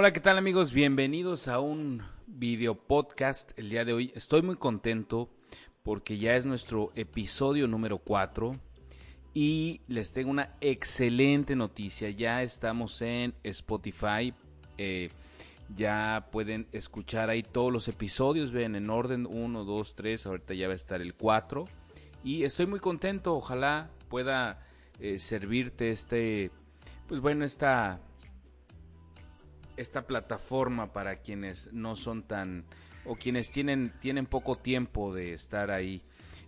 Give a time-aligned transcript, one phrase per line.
[0.00, 0.72] Hola, ¿qué tal amigos?
[0.72, 4.12] Bienvenidos a un video podcast el día de hoy.
[4.14, 5.28] Estoy muy contento
[5.82, 8.54] porque ya es nuestro episodio número 4
[9.34, 12.10] y les tengo una excelente noticia.
[12.10, 14.32] Ya estamos en Spotify.
[14.76, 15.10] Eh,
[15.74, 18.52] ya pueden escuchar ahí todos los episodios.
[18.52, 20.26] Ven en orden 1, 2, 3.
[20.26, 21.64] Ahorita ya va a estar el 4.
[22.22, 23.34] Y estoy muy contento.
[23.34, 24.64] Ojalá pueda
[25.00, 26.52] eh, servirte este,
[27.08, 28.00] pues bueno, esta
[29.78, 32.64] esta plataforma para quienes no son tan
[33.04, 36.02] o quienes tienen tienen poco tiempo de estar ahí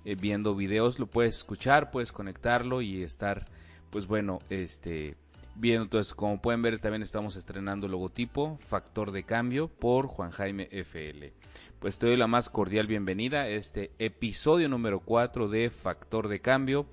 [0.04, 3.46] eh, viendo videos lo puedes escuchar puedes conectarlo y estar
[3.90, 5.16] pues bueno este
[5.56, 6.16] viendo todo esto.
[6.16, 11.32] Como pueden ver también estamos estrenando el logotipo factor de cambio por Juan Jaime FL
[11.80, 16.40] pues te doy la más cordial bienvenida a este episodio número 4 de factor de
[16.40, 16.84] cambio.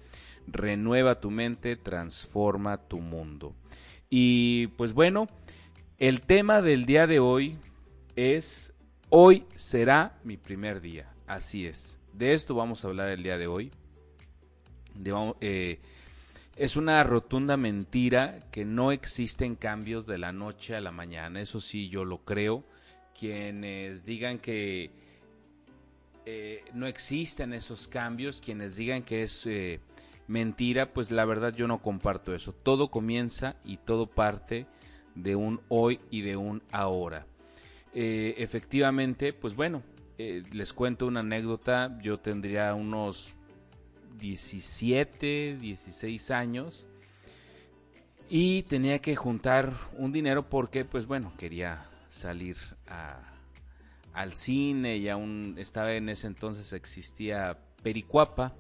[0.48, 3.54] Renueva tu mente transforma tu mundo.
[4.10, 5.28] Y pues bueno
[6.00, 7.58] el tema del día de hoy
[8.16, 8.74] es
[9.10, 11.10] Hoy será mi primer día.
[11.28, 11.98] Así es.
[12.12, 13.72] De esto vamos a hablar el día de hoy.
[15.40, 15.80] Eh,
[16.58, 21.40] es una rotunda mentira que no existen cambios de la noche a la mañana.
[21.40, 22.66] Eso sí, yo lo creo.
[23.18, 24.92] Quienes digan que
[26.26, 29.80] eh, no existen esos cambios, quienes digan que es eh,
[30.28, 32.52] mentira, pues la verdad yo no comparto eso.
[32.52, 34.68] Todo comienza y todo parte
[35.18, 37.26] de un hoy y de un ahora.
[37.94, 39.82] Eh, efectivamente, pues bueno,
[40.18, 43.36] eh, les cuento una anécdota, yo tendría unos
[44.20, 46.88] 17, 16 años
[48.30, 52.58] y tenía que juntar un dinero porque pues bueno, quería salir
[54.14, 58.54] al cine y aún estaba en ese entonces existía Pericuapa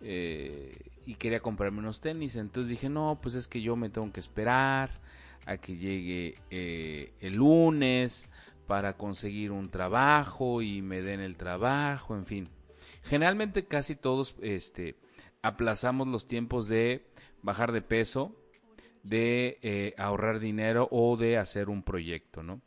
[0.00, 0.76] eh,
[1.06, 4.20] y quería comprarme unos tenis, entonces dije no, pues es que yo me tengo que
[4.20, 4.90] esperar
[5.48, 8.28] a que llegue eh, el lunes
[8.66, 12.48] para conseguir un trabajo y me den el trabajo, en fin.
[13.02, 14.96] Generalmente casi todos este,
[15.40, 17.06] aplazamos los tiempos de
[17.40, 18.36] bajar de peso,
[19.02, 22.60] de eh, ahorrar dinero o de hacer un proyecto, ¿no?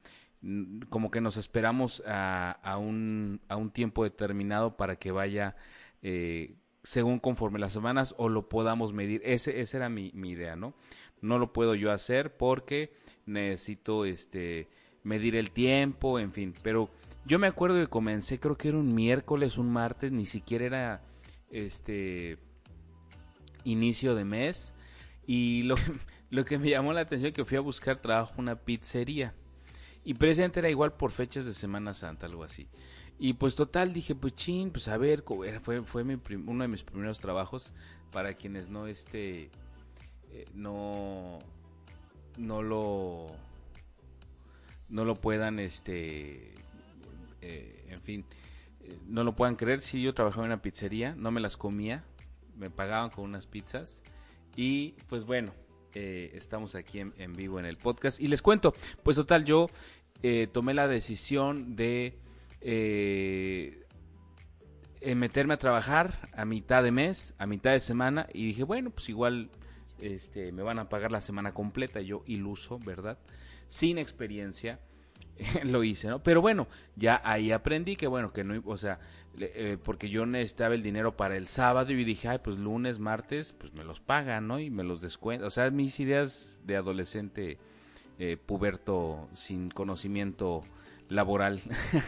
[0.90, 5.56] Como que nos esperamos a, un, a un, tiempo determinado para que vaya
[6.02, 9.22] eh, según conforme las semanas o lo podamos medir.
[9.24, 10.74] Ese, esa era mi, mi idea, ¿no?
[11.22, 12.94] No lo puedo yo hacer porque
[13.26, 14.68] necesito este
[15.04, 16.90] medir el tiempo, en fin, pero
[17.26, 21.02] yo me acuerdo que comencé, creo que era un miércoles, un martes, ni siquiera era
[21.50, 22.38] este
[23.64, 24.74] inicio de mes.
[25.28, 25.76] Y lo,
[26.30, 29.36] lo que me llamó la atención que fui a buscar trabajo una pizzería.
[30.04, 32.68] Y presente era igual por fechas de Semana Santa, algo así.
[33.20, 35.24] Y pues total dije, pues chin, pues a ver,
[35.62, 36.18] fue, fue mi
[36.48, 37.72] uno de mis primeros trabajos
[38.12, 39.52] para quienes no este
[40.34, 41.40] eh, no
[42.38, 43.28] no lo
[44.88, 46.54] no lo puedan este
[47.42, 48.26] eh, en fin
[48.82, 49.82] eh, no lo puedan creer.
[49.82, 52.06] Si yo trabajaba en una pizzería no me las comía
[52.56, 54.02] me pagaban con unas pizzas
[54.56, 55.54] y pues bueno
[55.94, 58.22] estamos aquí en, vivo en el podcast.
[58.22, 59.68] Y les cuento pues total yo
[60.54, 62.18] tomé la decisión de
[65.04, 69.10] meterme a trabajar a mitad de mes a mitad de semana y dije bueno pues
[69.10, 69.50] igual
[70.02, 73.18] este, me van a pagar la semana completa, yo iluso, ¿verdad?
[73.68, 74.80] Sin experiencia,
[75.64, 76.22] lo hice, ¿no?
[76.24, 79.00] Pero bueno, ya ahí aprendí que bueno, que no, o sea,
[79.40, 83.54] eh, porque yo necesitaba el dinero para el sábado y dije, ay, pues lunes, martes,
[83.54, 84.60] pues me los pagan, ¿no?
[84.60, 87.58] Y me los descuentan, o sea, mis ideas de adolescente
[88.20, 90.64] eh, puberto sin conocimiento
[91.10, 91.62] laboral.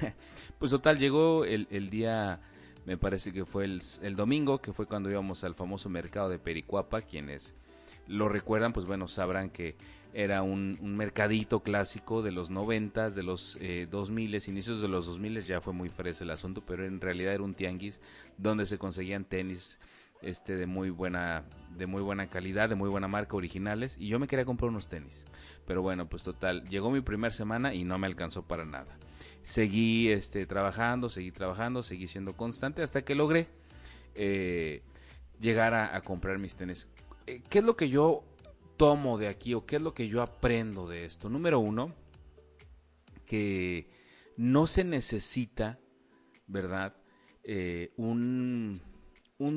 [0.60, 2.42] pues total, llegó el, el, día,
[2.86, 6.40] me parece que fue el, el, domingo, que fue cuando íbamos al famoso mercado de
[6.40, 7.56] Pericuapa, quienes
[8.08, 9.76] lo recuerdan, pues bueno, sabrán que
[10.14, 15.08] era un, mercadito clásico de los noventas, de los eh, dos miles, inicios de los
[15.08, 18.00] dos miles, ya fue muy fresa el asunto, pero en realidad era un tianguis
[18.38, 19.80] donde se conseguían tenis
[20.22, 21.44] este de muy buena
[21.76, 24.88] de muy buena calidad, de muy buena marca, originales y yo me quería comprar unos
[24.88, 25.26] tenis.
[25.66, 28.98] Pero bueno, pues total, llegó mi primera semana y no me alcanzó para nada.
[29.42, 33.48] Seguí este trabajando, seguí trabajando, seguí siendo constante hasta que logré
[34.16, 34.84] eh,
[35.40, 36.93] llegar a comprar mis tenis eh,
[37.26, 38.24] ¿qué es lo que yo
[38.78, 41.30] tomo de aquí o qué es lo que yo aprendo de esto?
[41.30, 41.94] Número uno,
[43.26, 43.90] que
[44.38, 45.80] no se necesita,
[46.48, 46.96] ¿verdad?
[47.44, 48.82] Eh, un,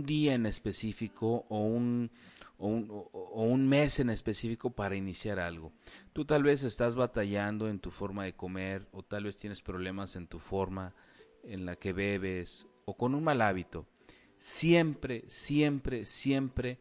[0.04, 2.10] día en específico un,
[2.58, 5.72] o un, o un, mes en específico para iniciar algo.
[6.12, 10.16] Tú tal vez estás batallando en tu forma de comer o tal vez tienes problemas
[10.16, 10.94] en tu forma
[11.44, 13.86] en la que bebes o con un mal hábito.
[14.38, 16.78] Siempre, siempre, siempre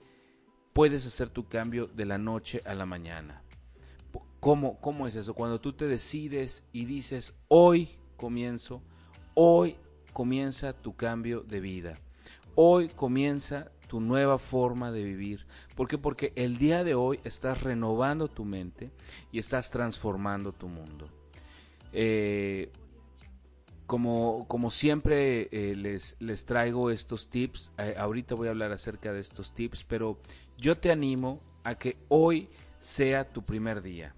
[0.75, 3.41] puedes hacer tu cambio de la noche a la mañana.
[4.41, 5.33] ¿Cómo, ¿Cómo es eso?
[5.33, 8.81] Cuando tú te decides y dices, hoy comienzo,
[9.35, 9.77] hoy
[10.11, 11.93] comienza tu cambio de vida,
[12.55, 15.47] hoy comienza tu nueva forma de vivir.
[15.75, 15.97] ¿Por qué?
[15.97, 18.91] Porque el día de hoy estás renovando tu mente
[19.31, 21.07] y estás transformando tu mundo.
[21.93, 22.69] Eh,
[23.85, 29.13] como, como siempre eh, les, les traigo estos tips, eh, ahorita voy a hablar acerca
[29.13, 30.19] de estos tips, pero
[30.57, 32.49] yo te animo a que hoy
[32.79, 34.15] sea tu primer día.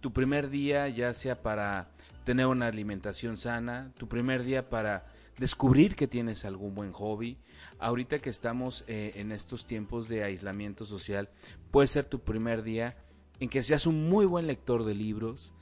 [0.00, 1.90] Tu primer día ya sea para
[2.24, 5.06] tener una alimentación sana, tu primer día para
[5.38, 7.38] descubrir que tienes algún buen hobby.
[7.78, 11.30] Ahorita que estamos eh, en estos tiempos de aislamiento social,
[11.70, 12.96] puede ser tu primer día
[13.40, 15.54] en que seas un muy buen lector de libros.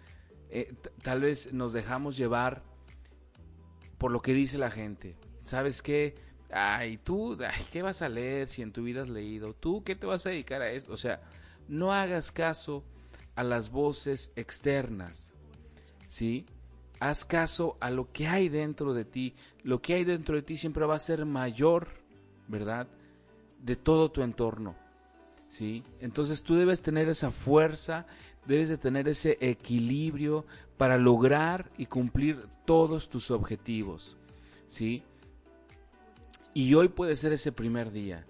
[1.02, 2.71] tal vez nos dejamos llevar
[4.02, 5.14] por lo que dice la gente.
[5.44, 6.16] ¿Sabes qué?
[6.50, 9.54] Ay, tú, ay, ¿qué vas a leer si en tu vida has leído?
[9.54, 10.92] ¿Tú qué te vas a dedicar a esto?
[10.92, 11.22] O sea,
[11.68, 12.82] no hagas caso
[13.36, 15.32] a las voces externas,
[16.08, 16.46] ¿sí?
[16.98, 19.36] Haz caso a lo que hay dentro de ti.
[19.62, 21.86] Lo que hay dentro de ti siempre va a ser mayor,
[22.48, 22.88] ¿verdad?
[23.60, 24.74] De todo tu entorno,
[25.52, 25.84] ¿sí?
[26.00, 28.06] Entonces tú debes tener esa fuerza,
[28.46, 30.46] debes de tener ese equilibrio
[30.78, 34.16] para lograr y cumplir todos tus objetivos,
[34.66, 35.02] ¿sí?
[36.54, 38.24] Y hoy puede ser ese primer día.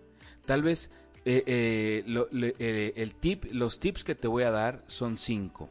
[0.46, 0.90] Tal vez
[1.24, 5.70] eh, eh, eh, el tip, los tips que te voy a dar son cinco.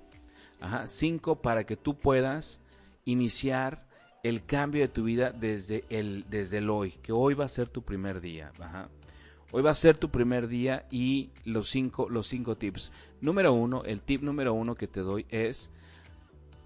[0.61, 2.61] Ajá, cinco para que tú puedas
[3.03, 3.85] iniciar
[4.23, 7.67] el cambio de tu vida desde el, desde el hoy, que hoy va a ser
[7.67, 8.53] tu primer día.
[8.57, 8.89] Ajá.
[9.53, 12.91] Hoy va a ser tu primer día y los cinco, los cinco tips.
[13.19, 15.71] Número uno, el tip número uno que te doy es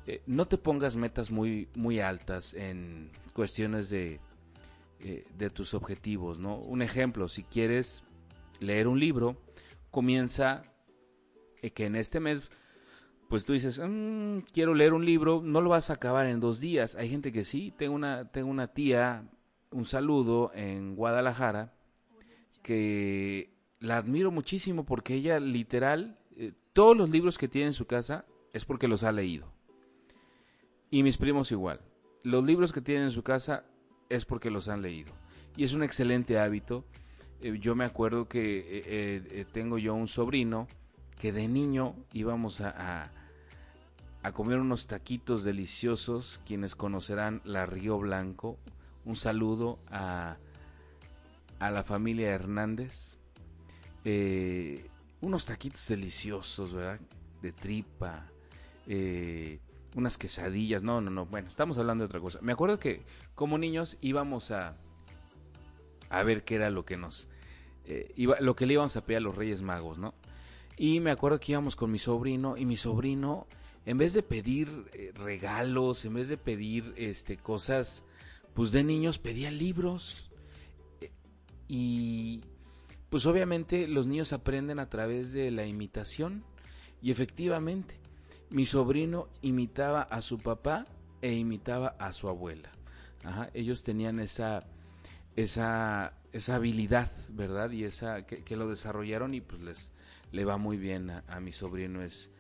[0.08, 4.20] eh, no te pongas metas muy, muy altas en cuestiones de,
[5.00, 6.58] eh, de tus objetivos, ¿no?
[6.58, 8.04] Un ejemplo, si quieres
[8.60, 9.36] leer un libro,
[9.90, 10.64] comienza
[11.64, 12.52] eh, que en este mes,
[13.30, 16.60] pues tú dices, mm, quiero leer un libro, no lo vas a acabar en dos
[16.60, 16.96] días.
[16.96, 19.28] Hay gente que sí, tengo una, tengo una tía,
[19.72, 21.75] un saludo en Guadalajara,
[22.66, 27.86] que la admiro muchísimo porque ella literal, eh, todos los libros que tiene en su
[27.86, 29.54] casa es porque los ha leído.
[30.90, 31.82] Y mis primos igual.
[32.24, 33.66] Los libros que tienen en su casa
[34.10, 35.14] es porque los han leído.
[35.56, 36.86] Y es un excelente hábito.
[37.40, 40.68] Eh, yo me acuerdo que eh, tengo yo un sobrino
[41.20, 43.12] que de niño íbamos a,
[44.24, 46.42] a, comer unos taquitos deliciosos.
[46.48, 48.58] Quienes conocerán la Río Blanco.
[49.06, 50.38] Un saludo a
[51.60, 53.18] a la familia Hernández.
[54.04, 54.88] Eh,
[55.22, 57.00] unos taquitos deliciosos, ¿verdad?
[57.42, 58.30] De tripa,
[58.88, 59.60] eh,
[59.96, 60.84] unas quesadillas.
[60.84, 61.26] No, no, no.
[61.26, 62.40] Bueno, estamos hablando de otra cosa.
[62.42, 63.04] Me acuerdo que
[63.34, 64.78] como niños íbamos a,
[66.10, 67.28] a ver qué era lo que nos...
[67.88, 70.16] Eh, lo que le íbamos a pedir a los Reyes Magos, ¿no?
[70.76, 73.48] Y me acuerdo que íbamos con mi sobrino y mi sobrino,
[73.86, 74.70] en vez de pedir
[75.14, 78.04] regalos, en vez de pedir este, cosas,
[78.56, 80.32] pues de niños, pedía libros
[81.68, 82.44] y
[83.10, 86.44] pues obviamente los niños aprenden a través de la imitación
[87.02, 88.00] y efectivamente
[88.50, 90.86] mi sobrino imitaba a su papá
[91.22, 92.70] e imitaba a su abuela.
[93.54, 94.66] ellos tenían esa,
[95.36, 97.72] esa, esa habilidad, ¿verdad?
[97.72, 99.94] Y esa que, lo desarrollaron y pues les
[100.32, 102.02] le va muy bien a, mi sobrino.
[102.04, 102.32] Es,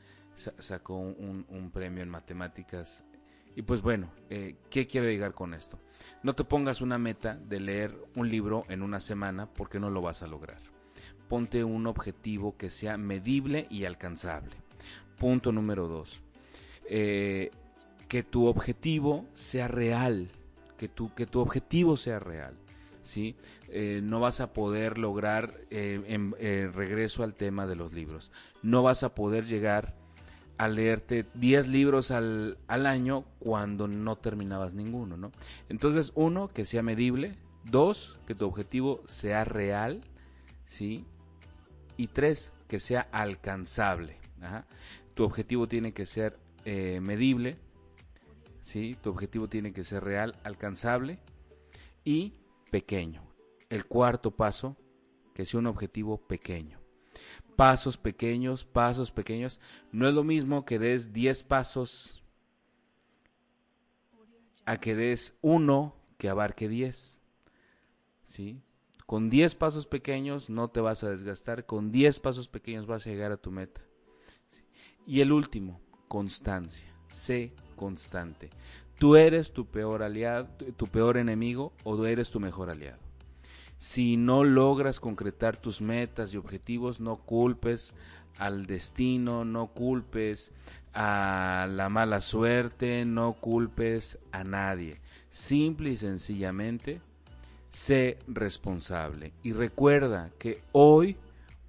[0.60, 3.06] sacó un, un, premio en matemáticas
[3.56, 5.80] y pues bueno, eh, ¿qué quiero llegar con esto?
[6.24, 10.02] No te pongas una meta de leer un libro en una semana porque no lo
[10.02, 10.60] vas a lograr.
[11.28, 14.56] Ponte un objetivo que sea medible y alcanzable.
[15.18, 16.22] Punto número dos.
[16.88, 17.52] Eh,
[18.08, 20.30] que tu objetivo sea real.
[20.78, 22.56] Que tu, que tu objetivo sea real.
[23.06, 23.36] ¿sí?
[23.70, 26.34] Eh, no vas a poder lograr, en,
[26.74, 28.32] regreso al tema de los libros,
[28.64, 29.96] no vas a poder llegar
[30.58, 35.32] a leerte 10 libros al, año cuando no terminabas ninguno, ¿no?
[35.70, 37.34] Entonces, uno, que sea medible,
[37.64, 40.02] dos, que tu objetivo sea real,
[40.66, 41.06] ¿sí?
[41.98, 44.18] Y tres, que sea alcanzable.
[45.14, 47.58] Tu objetivo tiene que ser eh, medible,
[48.64, 48.98] ¿sí?
[49.02, 51.20] Tu objetivo tiene que ser real, alcanzable
[52.04, 52.34] y
[52.72, 53.24] pequeño.
[53.70, 54.78] El cuarto paso,
[55.34, 56.85] que sea un objetivo pequeño
[57.56, 59.60] pasos pequeños, pasos pequeños.
[59.92, 62.24] No es lo mismo que des 10 pasos
[64.66, 67.22] a que des uno que abarque 10.
[68.26, 68.62] ¿Sí?
[69.06, 73.10] Con 10 pasos pequeños no te vas a desgastar, con 10 pasos pequeños vas a
[73.10, 73.82] llegar a tu meta.
[75.06, 76.92] Y el último, constancia.
[77.10, 78.50] Sé constante.
[78.98, 83.05] Tú eres tu peor aliado, tu peor enemigo o eres tu mejor aliado.
[83.78, 87.94] Si no logras concretar tus metas y objetivos, no culpes
[88.38, 90.54] al destino, no culpes
[90.94, 95.02] a la mala suerte, no culpes a nadie.
[95.30, 97.02] Simple y sencillamente,
[97.70, 99.34] sé responsable.
[99.44, 101.18] Y recuerda que hoy,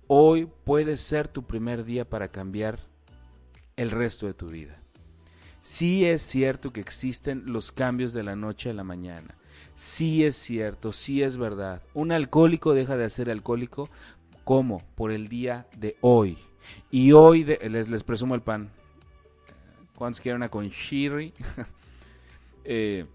[0.07, 2.79] hoy puede ser tu primer día para cambiar
[3.77, 4.79] el resto de tu vida.
[5.61, 9.35] Sí es cierto que existen los cambios de la noche a la mañana.
[9.75, 11.83] Sí es cierto, sí es verdad.
[11.95, 13.91] Un alcohólico deja de ser alcohólico
[14.45, 16.39] como por el día de hoy.
[16.91, 18.71] Y hoy les, presumo el pan.
[19.97, 21.33] ¿Cuántos quieren una con shiri?
[22.69, 23.07] Eh,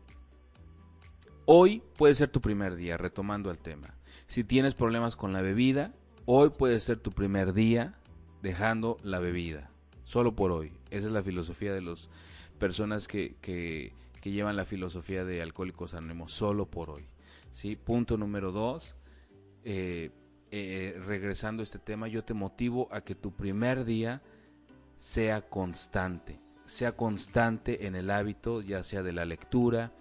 [1.44, 3.96] hoy puede ser tu primer día, retomando el tema.
[4.28, 5.94] Si tienes problemas con la bebida,
[6.24, 7.96] hoy puede ser tu primer día
[8.42, 9.70] dejando la bebida.
[10.06, 10.72] Solo por hoy.
[10.90, 12.10] Esa es la filosofía de las
[12.60, 13.94] personas que,
[14.30, 16.34] llevan la filosofía de Alcohólicos Anónimos.
[16.34, 17.08] Solo por hoy.
[17.52, 17.76] ¿sí?
[17.76, 18.96] Punto número dos.
[19.64, 20.12] Eh,
[20.52, 24.22] eh, regresando a este tema, yo te motivo a que tu primer día
[24.98, 29.92] sea constante sea constante en el hábito, ya sea de la lectura,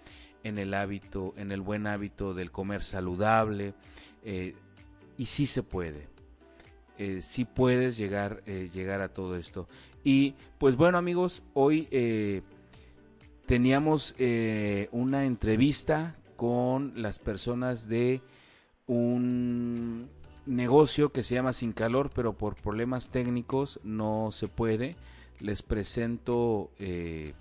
[0.43, 3.73] en el hábito, en el buen hábito del comer saludable,
[4.23, 4.55] eh,
[5.17, 6.07] y sí se puede.
[7.21, 9.67] Sí puedes llegar, llegar a todo esto.
[10.03, 11.87] Y pues bueno amigos, hoy
[13.45, 14.15] teníamos
[14.91, 18.21] una entrevista con las personas de
[18.87, 20.09] un
[20.45, 24.95] negocio que se llama Sin Calor, pero por problemas técnicos no se puede
[25.41, 27.33] les presento eh,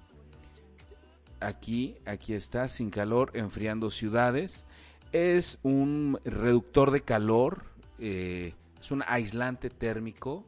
[1.38, 4.66] aquí, aquí está, sin calor, enfriando ciudades.
[5.12, 7.64] Es un reductor de calor,
[7.98, 10.44] eh, es un aislante térmico.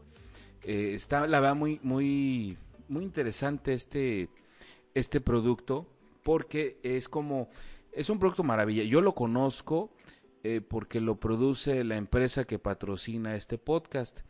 [0.65, 2.57] Eh, está, la verdad, muy, muy,
[2.89, 4.29] muy interesante este,
[4.95, 5.87] este producto
[6.23, 7.49] porque es como,
[7.93, 8.85] es un producto maravilla.
[8.85, 9.91] Yo lo conozco
[10.69, 14.21] porque lo produce la empresa que patrocina este podcast.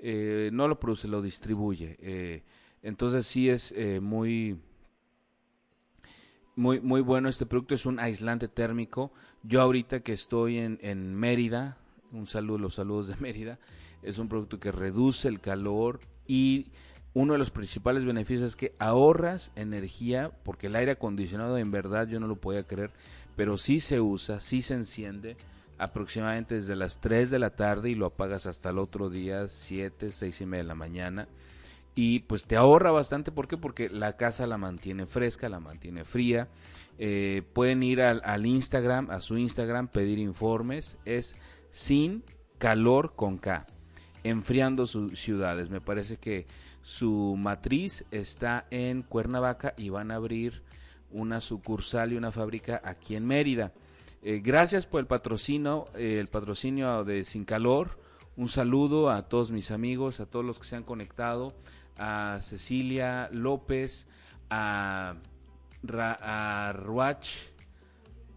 [0.00, 2.44] no lo produce, lo distribuye.
[2.82, 4.58] Entonces sí es eh, muy,
[6.56, 7.74] muy, muy bueno este producto.
[7.74, 9.12] Es un aislante térmico.
[9.42, 11.78] Yo ahorita que estoy en, en Mérida,
[12.12, 13.58] un saludo, los saludos de Mérida,
[14.02, 16.66] es un producto que reduce el calor y
[17.18, 22.06] uno de los principales beneficios es que ahorras energía porque el aire acondicionado en verdad
[22.06, 22.90] yo no lo podía creer,
[23.36, 25.36] pero sí se usa, sí se enciende
[25.78, 30.12] aproximadamente desde las 3 de la tarde y lo apagas hasta el otro día 7,
[30.12, 31.28] 6 y media de la mañana
[32.00, 33.32] y pues te ahorra bastante.
[33.32, 33.56] ¿Por qué?
[33.56, 36.46] Porque la casa la mantiene fresca, la mantiene fría.
[36.96, 40.96] Eh, pueden ir al, Instagram, a su Instagram, pedir informes.
[41.04, 41.34] Es
[41.72, 42.22] sin
[42.58, 43.66] calor con K,
[44.22, 45.70] enfriando sus ciudades.
[45.70, 46.46] Me parece que
[46.88, 50.62] su matriz está en Cuernavaca y van a abrir
[51.10, 53.74] una sucursal y una fábrica aquí en Mérida.
[54.22, 58.00] Eh, gracias por el patrocinio, eh, el patrocinio de Sin Calor.
[58.38, 61.52] Un saludo a todos mis amigos, a todos los que se han conectado
[61.98, 64.08] a Cecilia López,
[64.48, 65.16] a,
[65.92, 67.28] a Ruach,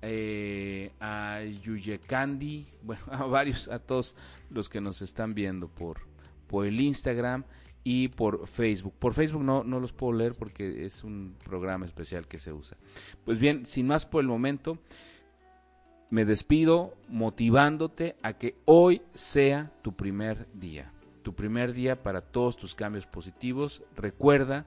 [0.02, 4.18] eh, a Yuyekandi, bueno, a varios, a todos
[4.50, 6.02] los que nos están viendo por,
[6.48, 7.46] por el Instagram
[7.84, 8.94] y por Facebook.
[8.98, 12.78] Por Facebook no, no los puedo leer porque es un programa especial que se usa.
[13.26, 14.78] Pues bien, sin más por el momento,
[16.10, 22.58] me despido motivándote a que hoy sea tu primer día tu primer día para todos
[22.58, 23.84] tus cambios positivos.
[23.96, 24.66] Recuerda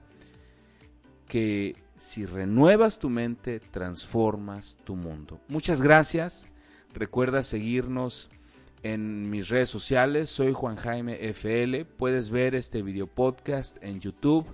[1.27, 5.39] que si renuevas tu mente, transformas tu mundo.
[5.47, 6.47] Muchas gracias.
[6.93, 8.29] Recuerda seguirnos
[8.85, 10.29] en mis redes sociales.
[10.29, 11.85] Soy Juan Jaime FL.
[11.97, 14.45] Puedes ver este video podcast en YouTube.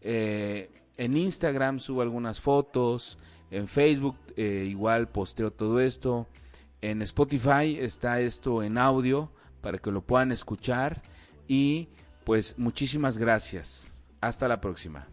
[0.00, 3.18] Eh, en Instagram subo algunas fotos.
[3.52, 6.26] En Facebook eh, igual posteo todo esto.
[6.80, 9.30] En Spotify está esto en audio
[9.60, 11.00] para que lo puedan escuchar.
[11.46, 11.88] Y
[12.24, 13.96] pues muchísimas gracias.
[14.20, 15.06] Hasta la próxima.